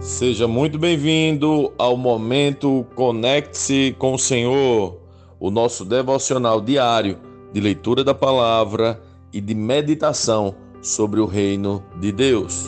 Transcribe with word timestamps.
Seja 0.00 0.46
muito 0.46 0.78
bem-vindo 0.78 1.72
ao 1.76 1.96
momento 1.96 2.86
Conecte-se 2.94 3.96
com 3.98 4.14
o 4.14 4.18
Senhor, 4.18 4.96
o 5.40 5.50
nosso 5.50 5.84
devocional 5.84 6.60
diário 6.60 7.18
de 7.52 7.60
leitura 7.60 8.04
da 8.04 8.14
palavra 8.14 9.02
e 9.32 9.40
de 9.40 9.56
meditação 9.56 10.54
sobre 10.80 11.18
o 11.18 11.26
reino 11.26 11.82
de 11.98 12.12
Deus. 12.12 12.64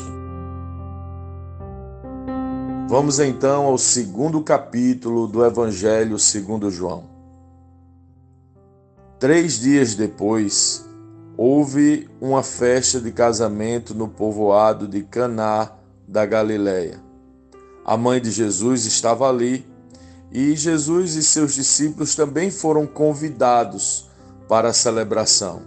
Vamos 2.89 3.21
então 3.21 3.67
ao 3.67 3.79
segundo 3.79 4.43
capítulo 4.43 5.29
do 5.29 5.45
Evangelho 5.45 6.19
segundo 6.19 6.69
João. 6.69 7.05
Três 9.21 9.61
dias 9.61 9.95
depois, 9.95 10.85
houve 11.37 12.09
uma 12.21 12.43
festa 12.43 13.01
de 13.01 13.13
casamento 13.13 13.95
no 13.95 14.09
povoado 14.09 14.89
de 14.89 15.05
Caná 15.05 15.71
da 16.09 16.27
Galileia. 16.27 17.10
A 17.91 17.97
mãe 17.97 18.21
de 18.21 18.31
Jesus 18.31 18.87
estava 18.87 19.29
ali 19.29 19.67
e 20.31 20.55
Jesus 20.55 21.17
e 21.17 21.25
seus 21.25 21.55
discípulos 21.55 22.15
também 22.15 22.49
foram 22.49 22.87
convidados 22.87 24.09
para 24.49 24.69
a 24.69 24.73
celebração. 24.73 25.63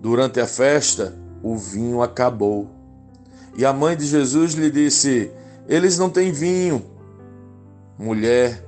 Durante 0.00 0.40
a 0.40 0.46
festa, 0.48 1.16
o 1.40 1.56
vinho 1.56 2.02
acabou. 2.02 2.68
E 3.56 3.64
a 3.64 3.72
mãe 3.72 3.96
de 3.96 4.06
Jesus 4.06 4.54
lhe 4.54 4.72
disse: 4.72 5.30
Eles 5.68 5.96
não 5.96 6.10
têm 6.10 6.32
vinho. 6.32 6.84
Mulher, 7.96 8.66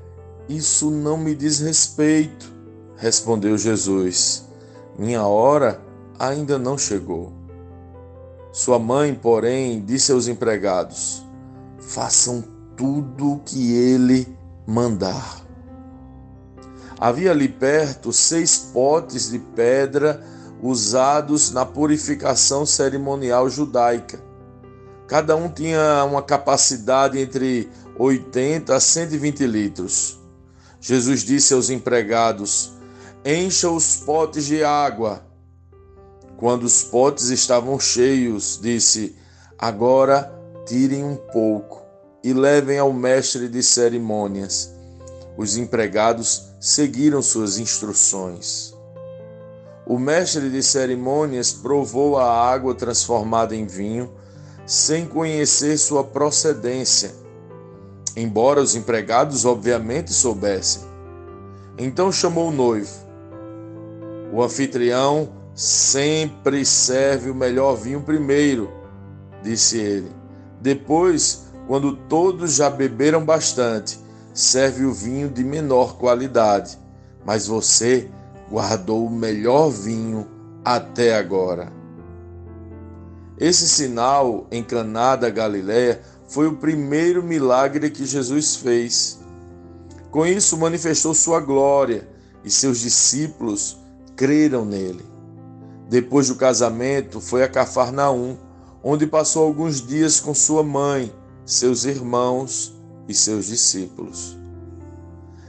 isso 0.49 0.89
não 0.89 1.19
me 1.19 1.35
diz 1.35 1.59
respeito, 1.59 2.49
respondeu 2.97 3.59
Jesus. 3.59 4.47
Minha 4.97 5.27
hora 5.27 5.83
ainda 6.17 6.61
não 6.61 6.79
chegou. 6.79 7.33
Sua 8.53 8.79
mãe, 8.79 9.13
porém, 9.13 9.85
disse 9.85 10.13
aos 10.13 10.29
empregados: 10.29 11.27
Façam 11.81 12.52
tudo 12.77 13.33
o 13.33 13.39
que 13.41 13.73
ele 13.75 14.37
mandar. 14.67 15.43
Havia 16.99 17.33
ali 17.33 17.49
perto 17.49 18.13
seis 18.13 18.57
potes 18.73 19.31
de 19.31 19.39
pedra 19.39 20.25
usados 20.63 21.51
na 21.51 21.67
purificação 21.67 22.65
cerimonial 22.65 23.51
judaica. 23.51 24.23
Cada 25.09 25.35
um 25.35 25.49
tinha 25.49 26.05
uma 26.05 26.23
capacidade 26.23 27.19
entre 27.19 27.69
80 27.99 28.75
a 28.75 28.81
120 28.81 29.47
litros. 29.47 30.19
Jesus 30.81 31.23
disse 31.23 31.53
aos 31.53 31.71
empregados: 31.71 32.73
Encha 33.25 33.69
os 33.69 33.97
potes 33.97 34.47
de 34.47 34.63
água. 34.63 35.25
Quando 36.37 36.63
os 36.65 36.83
potes 36.83 37.31
estavam 37.31 37.79
cheios, 37.79 38.59
disse: 38.63 39.17
Agora 39.59 40.33
tirem 40.67 41.05
um 41.05 41.17
pouco 41.17 41.83
e 42.23 42.33
levem 42.33 42.79
ao 42.79 42.93
mestre 42.93 43.49
de 43.49 43.63
cerimônias. 43.63 44.73
Os 45.37 45.57
empregados 45.57 46.49
seguiram 46.61 47.23
suas 47.23 47.59
instruções. 47.59 48.75
O 49.87 49.99
mestre 49.99 50.49
de 50.49 50.63
cerimônias 50.63 51.53
provou 51.53 52.17
a 52.17 52.33
água 52.33 52.75
transformada 52.75 53.57
em 53.57 53.67
vinho, 53.67 54.13
sem 54.65 55.07
conhecer 55.07 55.77
sua 55.77 56.05
procedência, 56.05 57.13
embora 58.17 58.61
os 58.61 58.77
empregados 58.77 59.45
obviamente 59.45 60.13
soubessem. 60.13 60.83
Então 61.77 62.13
chamou 62.13 62.49
o 62.49 62.53
noivo. 62.53 62.95
O 64.33 64.43
anfitrião 64.43 65.29
sempre 65.55 66.65
serve 66.65 67.29
o 67.29 67.35
melhor 67.35 67.75
vinho 67.75 68.03
primeiro, 68.03 68.73
disse 69.43 69.79
ele. 69.79 70.13
Depois, 70.61 71.52
quando 71.67 71.97
todos 71.97 72.55
já 72.55 72.69
beberam 72.69 73.25
bastante, 73.25 73.99
serve 74.35 74.85
o 74.85 74.93
vinho 74.93 75.29
de 75.29 75.45
menor 75.45 75.97
qualidade. 75.97 76.79
Mas 77.25 77.47
você 77.47 78.11
guardou 78.51 79.07
o 79.07 79.11
melhor 79.11 79.71
vinho 79.71 80.27
até 80.65 81.17
agora. 81.17 81.73
Esse 83.39 83.69
sinal 83.69 84.47
em 84.51 84.63
Caná 84.63 85.17
da 85.17 85.31
Galileia 85.31 86.01
foi 86.29 86.47
o 86.47 86.57
primeiro 86.57 87.23
milagre 87.23 87.91
que 87.91 88.05
Jesus 88.05 88.57
fez. 88.57 89.19
Com 90.11 90.27
isso 90.27 90.57
manifestou 90.59 91.15
sua 91.15 91.41
glória 91.41 92.09
e 92.45 92.51
seus 92.51 92.81
discípulos 92.81 93.79
creram 94.15 94.65
nele. 94.65 95.05
Depois 95.89 96.29
do 96.29 96.37
casamento, 96.37 97.21
foi 97.21 97.43
a 97.43 97.49
Cafarnaum, 97.49 98.37
onde 98.83 99.07
passou 99.07 99.45
alguns 99.45 99.85
dias 99.85 100.21
com 100.21 100.35
sua 100.35 100.63
mãe, 100.63 101.13
seus 101.45 101.85
irmãos 101.85 102.75
e 103.09 103.15
seus 103.15 103.47
discípulos. 103.47 104.37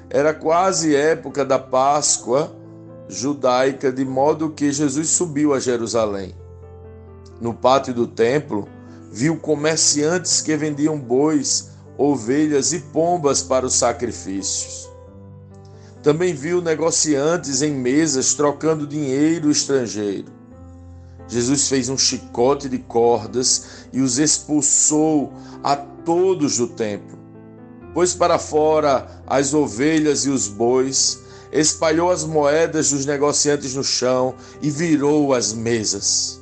Era 0.09 0.33
quase 0.33 0.95
época 0.95 1.43
da 1.43 1.57
Páscoa 1.57 2.55
judaica, 3.07 3.91
de 3.91 4.05
modo 4.05 4.49
que 4.49 4.71
Jesus 4.71 5.09
subiu 5.09 5.53
a 5.53 5.59
Jerusalém. 5.59 6.35
No 7.41 7.53
pátio 7.53 7.93
do 7.93 8.07
templo, 8.07 8.67
viu 9.11 9.37
comerciantes 9.37 10.41
que 10.41 10.55
vendiam 10.55 10.99
bois, 10.99 11.71
ovelhas 11.97 12.73
e 12.73 12.79
pombas 12.79 13.43
para 13.43 13.65
os 13.65 13.73
sacrifícios. 13.73 14.89
Também 16.01 16.33
viu 16.33 16.61
negociantes 16.61 17.61
em 17.61 17.71
mesas 17.71 18.33
trocando 18.33 18.85
dinheiro 18.85 19.49
estrangeiro. 19.49 20.31
Jesus 21.33 21.67
fez 21.67 21.89
um 21.89 21.97
chicote 21.97 22.69
de 22.69 22.77
cordas 22.77 23.88
e 23.91 24.01
os 24.01 24.19
expulsou 24.19 25.33
a 25.63 25.75
todos 25.75 26.57
do 26.57 26.67
templo. 26.67 27.17
Pôs 27.94 28.13
para 28.13 28.39
fora 28.39 29.07
as 29.27 29.53
ovelhas 29.53 30.25
e 30.25 30.29
os 30.29 30.47
bois, 30.47 31.19
espalhou 31.51 32.09
as 32.09 32.23
moedas 32.23 32.91
dos 32.91 33.05
negociantes 33.05 33.75
no 33.75 33.83
chão 33.83 34.35
e 34.61 34.69
virou 34.69 35.33
as 35.33 35.53
mesas. 35.53 36.39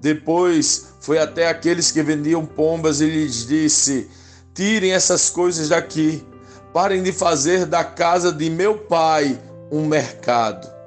Depois 0.00 0.88
foi 1.00 1.18
até 1.18 1.48
aqueles 1.48 1.90
que 1.90 2.02
vendiam 2.02 2.44
pombas 2.44 3.00
e 3.00 3.06
lhes 3.06 3.46
disse: 3.46 4.08
Tirem 4.54 4.92
essas 4.92 5.30
coisas 5.30 5.68
daqui 5.68 6.24
Parem 6.72 7.02
de 7.02 7.12
fazer 7.12 7.64
da 7.64 7.82
casa 7.82 8.30
de 8.30 8.50
meu 8.50 8.76
pai 8.78 9.40
um 9.70 9.86
mercado. 9.86 10.77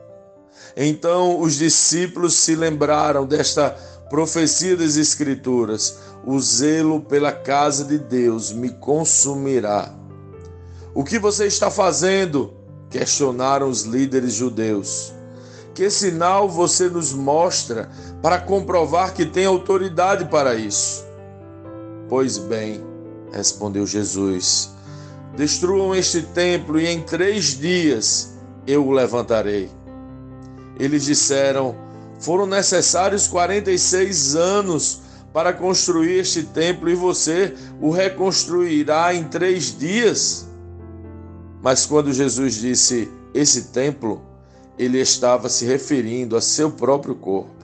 Então 0.75 1.39
os 1.39 1.55
discípulos 1.55 2.35
se 2.35 2.55
lembraram 2.55 3.25
desta 3.25 3.69
profecia 4.09 4.75
das 4.75 4.97
Escrituras: 4.97 5.99
o 6.25 6.39
zelo 6.39 7.01
pela 7.01 7.31
casa 7.31 7.83
de 7.85 7.97
Deus 7.97 8.51
me 8.51 8.69
consumirá. 8.69 9.93
O 10.93 11.03
que 11.03 11.17
você 11.19 11.45
está 11.45 11.71
fazendo? 11.71 12.61
questionaram 12.91 13.69
os 13.69 13.83
líderes 13.83 14.33
judeus. 14.33 15.13
Que 15.73 15.89
sinal 15.89 16.49
você 16.49 16.89
nos 16.89 17.13
mostra 17.13 17.89
para 18.21 18.37
comprovar 18.37 19.13
que 19.13 19.25
tem 19.25 19.45
autoridade 19.45 20.25
para 20.25 20.53
isso? 20.53 21.05
Pois 22.09 22.37
bem, 22.37 22.83
respondeu 23.31 23.87
Jesus, 23.87 24.69
Destruam 25.35 25.95
este 25.95 26.21
templo 26.21 26.77
e 26.77 26.85
em 26.85 27.01
três 27.01 27.57
dias 27.57 28.33
eu 28.67 28.85
o 28.85 28.91
levantarei. 28.91 29.71
Eles 30.81 31.05
disseram: 31.05 31.75
Foram 32.19 32.47
necessários 32.47 33.27
46 33.27 34.35
anos 34.35 35.01
para 35.31 35.53
construir 35.53 36.17
este 36.17 36.41
templo 36.41 36.89
e 36.89 36.95
você 36.95 37.53
o 37.79 37.91
reconstruirá 37.91 39.13
em 39.13 39.25
três 39.25 39.77
dias. 39.77 40.47
Mas 41.61 41.85
quando 41.85 42.11
Jesus 42.11 42.55
disse 42.55 43.07
esse 43.31 43.65
templo, 43.65 44.23
ele 44.75 44.99
estava 44.99 45.49
se 45.49 45.65
referindo 45.65 46.35
a 46.35 46.41
seu 46.41 46.71
próprio 46.71 47.13
corpo. 47.13 47.63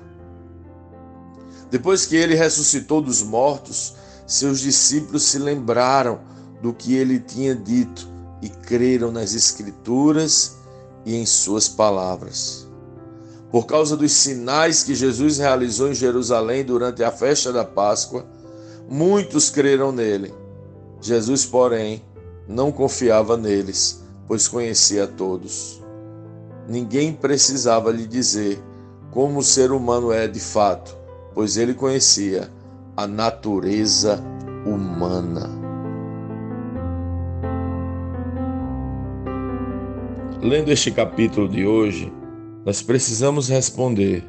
Depois 1.71 2.05
que 2.05 2.15
ele 2.15 2.35
ressuscitou 2.35 3.01
dos 3.01 3.23
mortos, 3.23 3.95
seus 4.27 4.59
discípulos 4.59 5.23
se 5.23 5.39
lembraram 5.39 6.19
do 6.61 6.71
que 6.71 6.93
ele 6.93 7.19
tinha 7.19 7.55
dito 7.55 8.07
e 8.43 8.47
creram 8.47 9.11
nas 9.11 9.33
Escrituras 9.33 10.57
e 11.03 11.15
em 11.15 11.25
Suas 11.25 11.67
palavras. 11.67 12.66
Por 13.51 13.65
causa 13.65 13.95
dos 13.95 14.11
sinais 14.11 14.83
que 14.83 14.93
Jesus 14.93 15.37
realizou 15.37 15.89
em 15.89 15.93
Jerusalém 15.93 16.65
durante 16.65 17.03
a 17.03 17.11
festa 17.11 17.53
da 17.53 17.63
Páscoa, 17.63 18.25
muitos 18.89 19.49
creram 19.49 19.91
nele. 19.91 20.33
Jesus, 21.01 21.45
porém, 21.45 22.03
não 22.47 22.71
confiava 22.71 23.37
neles, 23.37 24.03
pois 24.27 24.47
conhecia 24.47 25.07
todos. 25.07 25.81
Ninguém 26.67 27.13
precisava 27.13 27.91
lhe 27.91 28.05
dizer 28.05 28.61
como 29.11 29.39
o 29.39 29.43
ser 29.43 29.71
humano 29.71 30.11
é 30.11 30.27
de 30.27 30.39
fato, 30.39 30.95
pois 31.33 31.55
ele 31.55 31.73
conhecia 31.73 32.51
a 32.95 33.07
natureza 33.07 34.21
humana. 34.65 35.49
Lendo 40.41 40.71
este 40.71 40.91
capítulo 40.91 41.47
de 41.47 41.65
hoje, 41.65 42.11
nós 42.67 42.83
precisamos 42.83 43.49
responder: 43.49 44.23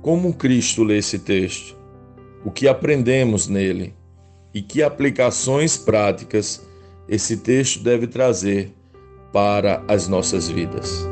como 0.00 0.34
Cristo 0.34 0.82
lê 0.82 0.98
esse 0.98 1.20
texto? 1.20 1.76
O 2.44 2.50
que 2.50 2.66
aprendemos 2.66 3.46
nele? 3.46 3.94
e 4.54 4.60
que 4.60 4.82
aplicações 4.82 5.76
práticas 5.76 6.60
esse 7.08 7.38
texto 7.38 7.82
deve 7.82 8.06
trazer 8.06 8.74
para 9.32 9.82
as 9.88 10.08
nossas 10.08 10.48
vidas. 10.48 11.06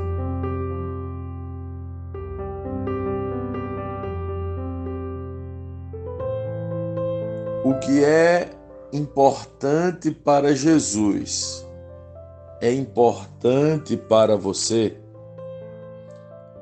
O 7.64 7.74
que 7.80 8.04
é 8.04 8.50
importante 8.92 10.10
para 10.10 10.54
Jesus 10.54 11.66
é 12.60 12.72
importante 12.72 13.96
para 13.96 14.36
você? 14.36 14.99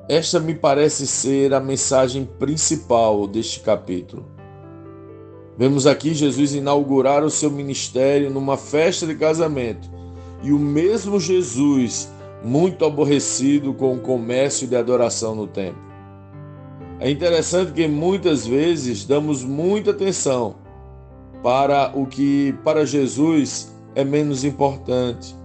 Esta 0.08 0.40
me 0.40 0.55
parece 0.55 1.06
ser 1.06 1.52
a 1.52 1.60
mensagem 1.60 2.25
principal 2.38 3.26
deste 3.26 3.60
capítulo. 3.60 4.25
Vemos 5.58 5.87
aqui 5.87 6.14
Jesus 6.14 6.55
inaugurar 6.55 7.22
o 7.22 7.31
seu 7.31 7.50
ministério 7.50 8.31
numa 8.31 8.56
festa 8.56 9.06
de 9.06 9.14
casamento 9.14 9.90
e 10.43 10.50
o 10.50 10.58
mesmo 10.58 11.20
Jesus 11.20 12.08
muito 12.43 12.87
aborrecido 12.87 13.75
com 13.75 13.96
o 13.96 14.00
comércio 14.00 14.66
de 14.66 14.76
adoração 14.76 15.34
no 15.34 15.46
templo. 15.46 15.82
É 17.00 17.10
interessante 17.10 17.72
que 17.72 17.87
muitas 17.87 18.46
vezes 18.46 19.05
damos 19.05 19.44
muita 19.44 19.90
atenção 19.90 20.56
para 21.43 21.93
o 21.94 22.06
que 22.06 22.55
para 22.64 22.87
Jesus 22.87 23.75
é 23.94 24.05
menos 24.05 24.43
importante 24.43 25.37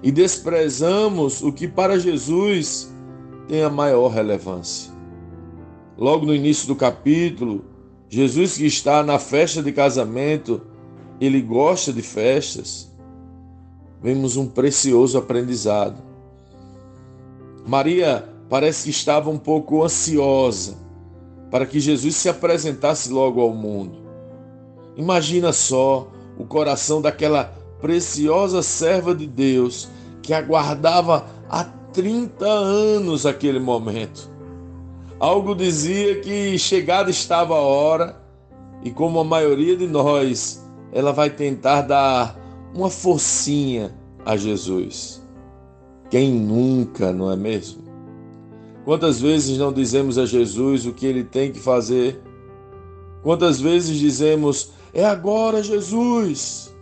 e 0.00 0.12
desprezamos 0.12 1.42
o 1.42 1.52
que 1.52 1.66
para 1.66 1.98
Jesus 1.98 2.90
tem 3.50 3.64
a 3.64 3.68
maior 3.68 4.06
relevância. 4.06 4.92
Logo 5.98 6.24
no 6.24 6.32
início 6.32 6.68
do 6.68 6.76
capítulo, 6.76 7.64
Jesus 8.08 8.56
que 8.56 8.64
está 8.64 9.02
na 9.02 9.18
festa 9.18 9.60
de 9.60 9.72
casamento, 9.72 10.60
ele 11.20 11.42
gosta 11.42 11.92
de 11.92 12.00
festas. 12.00 12.88
Vemos 14.00 14.36
um 14.36 14.46
precioso 14.46 15.18
aprendizado. 15.18 16.00
Maria 17.66 18.24
parece 18.48 18.84
que 18.84 18.90
estava 18.90 19.28
um 19.28 19.38
pouco 19.38 19.82
ansiosa 19.82 20.78
para 21.50 21.66
que 21.66 21.80
Jesus 21.80 22.14
se 22.14 22.28
apresentasse 22.28 23.10
logo 23.10 23.40
ao 23.40 23.52
mundo. 23.52 23.98
Imagina 24.96 25.52
só 25.52 26.08
o 26.38 26.44
coração 26.44 27.02
daquela 27.02 27.52
preciosa 27.80 28.62
serva 28.62 29.12
de 29.12 29.26
Deus 29.26 29.88
que 30.22 30.32
aguardava 30.32 31.26
a 31.48 31.79
30 31.92 32.46
anos 32.46 33.26
aquele 33.26 33.58
momento. 33.58 34.30
Algo 35.18 35.54
dizia 35.54 36.20
que 36.20 36.58
chegada 36.58 37.10
estava 37.10 37.54
a 37.54 37.60
hora, 37.60 38.20
e 38.82 38.90
como 38.90 39.18
a 39.18 39.24
maioria 39.24 39.76
de 39.76 39.86
nós, 39.86 40.64
ela 40.92 41.12
vai 41.12 41.30
tentar 41.30 41.82
dar 41.82 42.38
uma 42.74 42.88
forcinha 42.88 43.94
a 44.24 44.36
Jesus. 44.36 45.22
Quem 46.08 46.32
nunca, 46.32 47.12
não 47.12 47.30
é 47.30 47.36
mesmo? 47.36 47.84
Quantas 48.84 49.20
vezes 49.20 49.58
não 49.58 49.72
dizemos 49.72 50.16
a 50.16 50.24
Jesus 50.24 50.86
o 50.86 50.92
que 50.92 51.06
ele 51.06 51.22
tem 51.22 51.52
que 51.52 51.60
fazer? 51.60 52.20
Quantas 53.22 53.60
vezes 53.60 53.98
dizemos, 53.98 54.72
é 54.94 55.04
agora, 55.04 55.62
Jesus? 55.62 56.74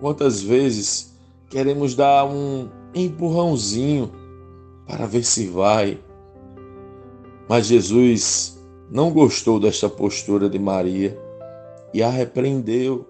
Quantas 0.00 0.42
vezes 0.42 1.14
queremos 1.48 1.94
dar 1.94 2.24
um 2.24 2.68
empurrãozinho 2.94 4.10
para 4.90 5.06
ver 5.06 5.22
se 5.22 5.46
vai. 5.46 5.98
Mas 7.48 7.66
Jesus 7.66 8.60
não 8.90 9.12
gostou 9.12 9.60
desta 9.60 9.88
postura 9.88 10.50
de 10.50 10.58
Maria 10.58 11.16
e 11.94 12.02
a 12.02 12.10
repreendeu. 12.10 13.06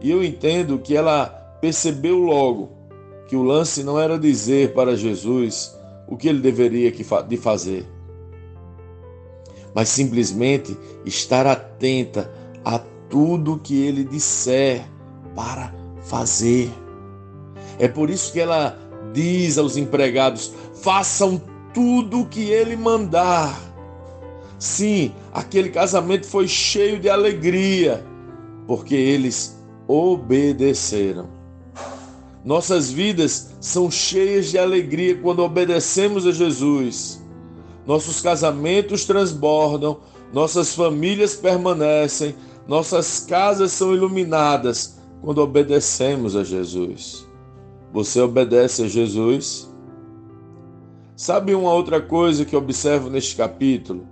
E 0.00 0.10
eu 0.10 0.22
entendo 0.22 0.78
que 0.78 0.96
ela 0.96 1.26
percebeu 1.60 2.18
logo 2.18 2.70
que 3.26 3.34
o 3.34 3.42
lance 3.42 3.82
não 3.82 3.98
era 3.98 4.16
dizer 4.16 4.74
para 4.74 4.96
Jesus 4.96 5.76
o 6.06 6.16
que 6.16 6.28
ele 6.28 6.38
deveria 6.38 6.92
de 6.92 7.36
fazer, 7.36 7.84
mas 9.74 9.88
simplesmente 9.88 10.74
estar 11.04 11.46
atenta 11.46 12.32
a 12.64 12.78
tudo 13.10 13.58
que 13.58 13.84
ele 13.84 14.04
disser 14.04 14.88
para 15.34 15.74
fazer. 16.00 16.70
É 17.78 17.86
por 17.86 18.08
isso 18.08 18.32
que 18.32 18.40
ela 18.40 18.87
diz 19.18 19.58
aos 19.58 19.76
empregados: 19.76 20.52
façam 20.80 21.42
tudo 21.74 22.20
o 22.20 22.26
que 22.26 22.50
ele 22.50 22.76
mandar. 22.76 23.60
Sim, 24.58 25.12
aquele 25.32 25.70
casamento 25.70 26.26
foi 26.26 26.46
cheio 26.46 26.98
de 27.00 27.08
alegria, 27.08 28.04
porque 28.66 28.94
eles 28.94 29.58
obedeceram. 29.86 31.28
Nossas 32.44 32.90
vidas 32.90 33.50
são 33.60 33.90
cheias 33.90 34.50
de 34.50 34.58
alegria 34.58 35.16
quando 35.18 35.40
obedecemos 35.40 36.26
a 36.26 36.32
Jesus. 36.32 37.20
Nossos 37.86 38.20
casamentos 38.20 39.04
transbordam, 39.04 39.98
nossas 40.32 40.74
famílias 40.74 41.34
permanecem, 41.34 42.34
nossas 42.66 43.20
casas 43.20 43.72
são 43.72 43.94
iluminadas 43.94 44.98
quando 45.22 45.38
obedecemos 45.38 46.36
a 46.36 46.44
Jesus. 46.44 47.27
Você 47.92 48.20
obedece 48.20 48.82
a 48.82 48.88
Jesus? 48.88 49.72
Sabe 51.16 51.54
uma 51.54 51.72
outra 51.72 52.02
coisa 52.02 52.44
que 52.44 52.54
observo 52.54 53.08
neste 53.08 53.34
capítulo? 53.34 54.06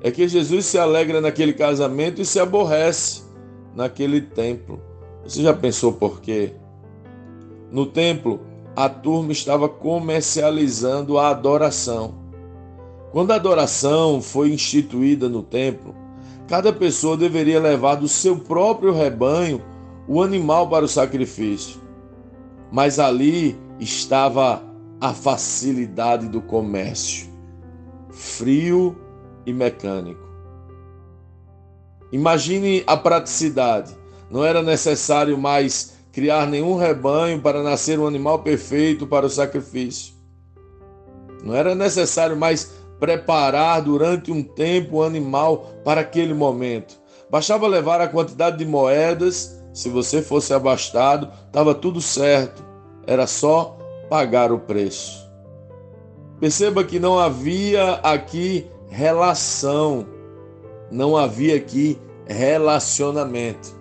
É 0.00 0.10
que 0.10 0.26
Jesus 0.26 0.64
se 0.64 0.78
alegra 0.78 1.20
naquele 1.20 1.52
casamento 1.52 2.22
e 2.22 2.24
se 2.24 2.40
aborrece 2.40 3.22
naquele 3.76 4.22
templo. 4.22 4.80
Você 5.22 5.42
já 5.42 5.52
pensou 5.52 5.92
por 5.92 6.22
quê? 6.22 6.54
No 7.70 7.84
templo, 7.84 8.40
a 8.74 8.88
turma 8.88 9.30
estava 9.30 9.68
comercializando 9.68 11.18
a 11.18 11.28
adoração. 11.28 12.14
Quando 13.12 13.30
a 13.32 13.36
adoração 13.36 14.22
foi 14.22 14.50
instituída 14.52 15.28
no 15.28 15.42
templo, 15.42 15.94
cada 16.48 16.72
pessoa 16.72 17.14
deveria 17.14 17.60
levar 17.60 17.96
do 17.96 18.08
seu 18.08 18.38
próprio 18.38 18.90
rebanho 18.90 19.62
o 20.08 20.22
animal 20.22 20.66
para 20.68 20.86
o 20.86 20.88
sacrifício 20.88 21.81
mas 22.72 22.98
ali 22.98 23.60
estava 23.78 24.62
a 24.98 25.12
facilidade 25.12 26.26
do 26.26 26.40
comércio, 26.40 27.28
frio 28.10 28.96
e 29.44 29.52
mecânico. 29.52 30.22
Imagine 32.10 32.82
a 32.86 32.96
praticidade. 32.96 33.94
Não 34.30 34.44
era 34.44 34.62
necessário 34.62 35.36
mais 35.36 35.98
criar 36.12 36.46
nenhum 36.46 36.76
rebanho 36.76 37.40
para 37.40 37.62
nascer 37.62 37.98
um 37.98 38.06
animal 38.06 38.38
perfeito 38.38 39.06
para 39.06 39.26
o 39.26 39.30
sacrifício. 39.30 40.14
Não 41.44 41.54
era 41.54 41.74
necessário 41.74 42.36
mais 42.36 42.72
preparar 42.98 43.82
durante 43.82 44.30
um 44.30 44.42
tempo 44.42 44.98
o 44.98 45.02
animal 45.02 45.72
para 45.84 46.00
aquele 46.00 46.32
momento. 46.32 46.98
Bastava 47.30 47.66
levar 47.66 48.00
a 48.00 48.08
quantidade 48.08 48.58
de 48.58 48.64
moedas 48.64 49.61
se 49.72 49.88
você 49.88 50.20
fosse 50.20 50.52
abastado, 50.52 51.30
estava 51.46 51.74
tudo 51.74 52.00
certo, 52.00 52.62
era 53.06 53.26
só 53.26 53.78
pagar 54.08 54.52
o 54.52 54.58
preço. 54.58 55.22
Perceba 56.38 56.84
que 56.84 56.98
não 56.98 57.18
havia 57.18 57.94
aqui 58.02 58.66
relação, 58.88 60.06
não 60.90 61.16
havia 61.16 61.56
aqui 61.56 61.98
relacionamento. 62.26 63.74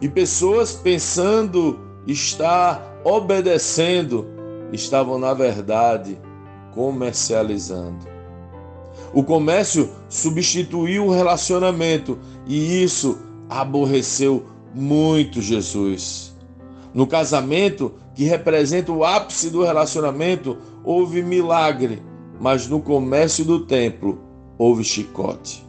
E 0.00 0.08
pessoas 0.08 0.72
pensando 0.72 1.78
estar 2.06 3.00
obedecendo, 3.04 4.26
estavam 4.72 5.18
na 5.18 5.32
verdade 5.32 6.18
comercializando. 6.74 8.06
O 9.12 9.22
comércio 9.22 9.90
substituiu 10.08 11.06
o 11.06 11.10
relacionamento 11.10 12.18
e 12.46 12.82
isso 12.82 13.18
aborreceu 13.48 14.44
muito 14.74 15.40
Jesus. 15.40 16.34
No 16.92 17.06
casamento, 17.06 17.94
que 18.14 18.24
representa 18.24 18.92
o 18.92 19.04
ápice 19.04 19.50
do 19.50 19.62
relacionamento, 19.62 20.56
houve 20.84 21.22
milagre, 21.22 22.02
mas 22.40 22.68
no 22.68 22.80
comércio 22.80 23.44
do 23.44 23.66
templo 23.66 24.20
houve 24.58 24.84
chicote. 24.84 25.64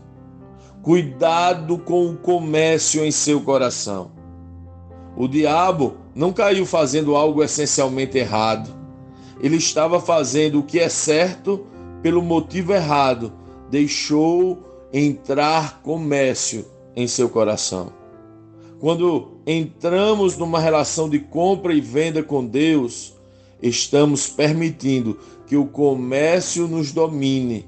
Cuidado 0.81 1.79
com 1.79 2.11
o 2.11 2.17
comércio 2.17 3.03
em 3.03 3.11
seu 3.11 3.41
coração. 3.41 4.11
O 5.17 5.27
diabo 5.27 5.95
não 6.13 6.31
caiu 6.31 6.65
fazendo 6.65 7.15
algo 7.15 7.43
essencialmente 7.43 8.17
errado. 8.17 8.69
Ele 9.39 9.57
estava 9.57 9.99
fazendo 9.99 10.59
o 10.59 10.63
que 10.63 10.79
é 10.79 10.89
certo 10.89 11.65
pelo 12.01 12.21
motivo 12.21 12.73
errado. 12.73 13.33
Deixou 13.71 14.87
entrar 14.93 15.81
comércio 15.81 16.65
em 16.95 17.07
seu 17.07 17.29
coração. 17.29 18.04
Quando 18.79 19.39
entramos 19.45 20.37
numa 20.37 20.59
relação 20.59 21.09
de 21.09 21.19
compra 21.19 21.73
e 21.73 21.79
venda 21.81 22.21
com 22.21 22.45
Deus, 22.45 23.13
estamos 23.61 24.27
permitindo 24.27 25.17
que 25.47 25.55
o 25.55 25.65
comércio 25.65 26.67
nos 26.67 26.91
domine. 26.91 27.67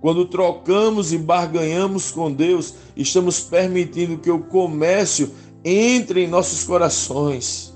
Quando 0.00 0.26
trocamos 0.26 1.12
e 1.12 1.18
barganhamos 1.18 2.10
com 2.10 2.30
Deus, 2.32 2.74
estamos 2.96 3.40
permitindo 3.40 4.18
que 4.18 4.30
o 4.30 4.40
comércio 4.40 5.30
entre 5.64 6.24
em 6.24 6.28
nossos 6.28 6.64
corações. 6.64 7.72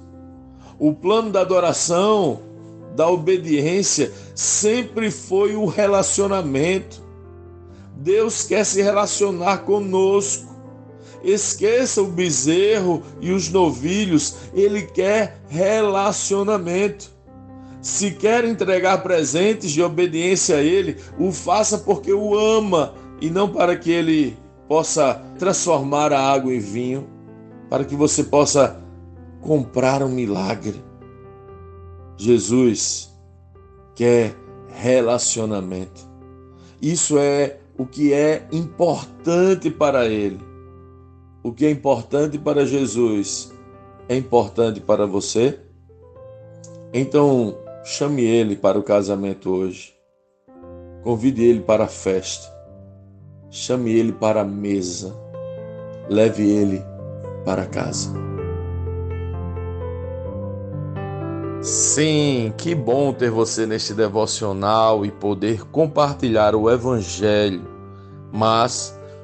O 0.79 0.93
plano 0.93 1.31
da 1.31 1.41
adoração, 1.41 2.41
da 2.95 3.09
obediência, 3.09 4.13
sempre 4.35 5.11
foi 5.11 5.55
o 5.55 5.67
relacionamento. 5.67 7.03
Deus 7.97 8.43
quer 8.43 8.65
se 8.65 8.83
relacionar 8.83 9.59
conosco. 9.59 10.56
Esqueça 11.27 12.01
o 12.01 12.07
bezerro 12.07 13.03
e 13.21 13.33
os 13.33 13.51
novilhos, 13.51 14.37
ele 14.55 14.83
quer 14.83 15.41
relacionamento. 15.49 17.11
Se 17.83 18.13
quer 18.13 18.45
entregar 18.45 19.03
presentes 19.03 19.73
de 19.73 19.83
obediência 19.83 20.59
a 20.59 20.63
ele, 20.63 20.97
o 21.19 21.33
faça 21.33 21.79
porque 21.79 22.13
o 22.13 22.39
ama 22.39 22.95
e 23.21 23.29
não 23.29 23.49
para 23.49 23.77
que 23.77 23.91
ele 23.91 24.37
possa 24.69 25.15
transformar 25.37 26.13
a 26.13 26.33
água 26.33 26.55
em 26.55 26.61
vinho, 26.61 27.09
para 27.69 27.85
que 27.85 27.97
você 27.97 28.23
possa 28.23 28.81
comprar 29.41 30.05
um 30.05 30.09
milagre. 30.09 30.81
Jesus 32.17 33.13
quer 33.97 34.37
relacionamento. 34.69 36.09
Isso 36.81 37.19
é 37.19 37.59
o 37.77 37.85
que 37.85 38.13
é 38.13 38.47
importante 38.53 39.71
para 39.71 40.07
ele. 40.07 40.46
O 41.47 41.53
que 41.53 41.65
é 41.65 41.71
importante 41.71 42.41
para 42.41 42.67
Jesus 42.67 43.55
é 44.09 44.17
importante 44.17 44.81
para 44.81 45.07
você? 45.07 45.57
Então, 46.93 47.57
chame 47.85 48.25
ele 48.25 48.57
para 48.57 48.77
o 48.77 48.83
casamento 48.83 49.51
hoje. 49.51 49.95
Convide 51.05 51.45
ele 51.45 51.61
para 51.61 51.85
a 51.85 51.87
festa. 51.87 52.53
Chame 53.49 53.93
ele 53.93 54.11
para 54.11 54.41
a 54.41 54.45
mesa. 54.45 55.15
Leve 56.11 56.51
ele 56.51 56.83
para 57.45 57.65
casa. 57.67 58.13
Sim, 61.63 62.53
que 62.59 62.75
bom 62.75 63.13
ter 63.13 63.31
você 63.31 63.67
neste 63.67 63.95
devocional 63.95 65.07
e 65.07 65.13
poder 65.13 65.65
compartilhar 65.67 66.57
o 66.57 66.69
Evangelho. 66.69 67.63
Mas, 68.33 68.96